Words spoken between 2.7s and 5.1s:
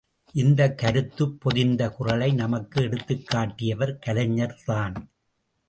எடுத்துக்காட்டியவர் கலைஞர் தான்!